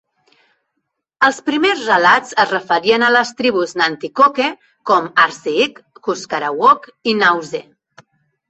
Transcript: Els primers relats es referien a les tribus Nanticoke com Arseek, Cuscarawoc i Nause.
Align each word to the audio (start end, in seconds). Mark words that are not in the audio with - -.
Els 1.27 1.41
primers 1.49 1.83
relats 1.89 2.33
es 2.45 2.53
referien 2.55 3.05
a 3.07 3.11
les 3.17 3.33
tribus 3.43 3.75
Nanticoke 3.83 4.49
com 4.93 5.13
Arseek, 5.27 5.79
Cuscarawoc 6.09 6.89
i 7.13 7.15
Nause. 7.23 7.63